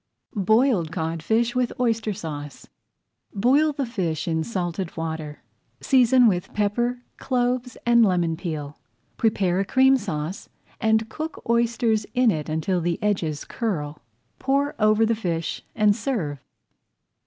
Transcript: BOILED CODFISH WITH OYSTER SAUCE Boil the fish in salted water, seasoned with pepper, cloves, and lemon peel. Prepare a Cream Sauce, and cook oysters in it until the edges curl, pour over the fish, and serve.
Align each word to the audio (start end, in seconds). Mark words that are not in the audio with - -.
BOILED 0.35 0.91
CODFISH 0.91 1.53
WITH 1.55 1.71
OYSTER 1.79 2.11
SAUCE 2.11 2.67
Boil 3.35 3.71
the 3.71 3.85
fish 3.85 4.27
in 4.27 4.43
salted 4.43 4.97
water, 4.97 5.43
seasoned 5.79 6.27
with 6.27 6.51
pepper, 6.55 7.03
cloves, 7.17 7.77
and 7.85 8.03
lemon 8.03 8.35
peel. 8.35 8.79
Prepare 9.17 9.59
a 9.59 9.63
Cream 9.65 9.95
Sauce, 9.97 10.49
and 10.79 11.07
cook 11.07 11.43
oysters 11.47 12.07
in 12.15 12.31
it 12.31 12.49
until 12.49 12.81
the 12.81 12.97
edges 13.03 13.45
curl, 13.45 13.99
pour 14.39 14.73
over 14.79 15.05
the 15.05 15.13
fish, 15.13 15.61
and 15.75 15.95
serve. 15.95 16.43